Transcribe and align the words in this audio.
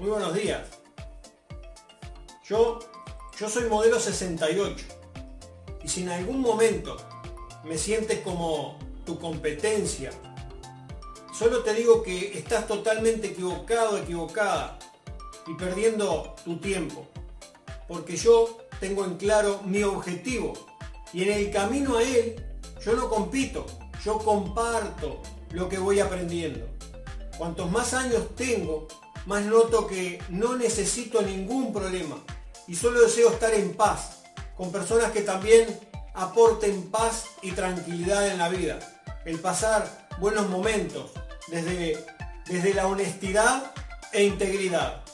Muy 0.00 0.08
buenos 0.08 0.32
días. 0.32 0.62
Yo, 2.48 2.78
yo 3.38 3.50
soy 3.50 3.68
modelo 3.68 4.00
68. 4.00 4.82
Y 5.84 5.88
si 5.88 6.04
en 6.04 6.08
algún 6.08 6.40
momento 6.40 6.96
me 7.64 7.76
sientes 7.76 8.20
como 8.20 8.78
tu 9.04 9.18
competencia, 9.18 10.10
solo 11.38 11.62
te 11.62 11.74
digo 11.74 12.02
que 12.02 12.38
estás 12.38 12.66
totalmente 12.66 13.26
equivocado, 13.26 13.98
equivocada 13.98 14.78
y 15.46 15.52
perdiendo 15.52 16.34
tu 16.46 16.56
tiempo. 16.56 17.06
Porque 17.86 18.16
yo 18.16 18.56
tengo 18.80 19.04
en 19.04 19.18
claro 19.18 19.60
mi 19.66 19.82
objetivo. 19.82 20.54
Y 21.12 21.24
en 21.24 21.32
el 21.32 21.50
camino 21.50 21.98
a 21.98 22.02
él, 22.02 22.42
yo 22.82 22.94
no 22.94 23.10
compito, 23.10 23.66
yo 24.02 24.16
comparto 24.16 25.20
lo 25.50 25.68
que 25.68 25.76
voy 25.76 26.00
aprendiendo. 26.00 26.66
Cuantos 27.36 27.70
más 27.70 27.92
años 27.92 28.34
tengo, 28.34 28.88
más 29.30 29.44
noto 29.44 29.86
que 29.86 30.20
no 30.28 30.56
necesito 30.56 31.22
ningún 31.22 31.72
problema 31.72 32.16
y 32.66 32.74
solo 32.74 33.00
deseo 33.00 33.30
estar 33.30 33.54
en 33.54 33.74
paz, 33.74 34.22
con 34.56 34.72
personas 34.72 35.12
que 35.12 35.20
también 35.20 35.68
aporten 36.14 36.90
paz 36.90 37.26
y 37.40 37.52
tranquilidad 37.52 38.26
en 38.26 38.38
la 38.38 38.48
vida. 38.48 38.80
El 39.24 39.38
pasar 39.38 40.08
buenos 40.18 40.48
momentos 40.48 41.12
desde, 41.46 42.04
desde 42.46 42.74
la 42.74 42.88
honestidad 42.88 43.72
e 44.12 44.24
integridad. 44.24 45.04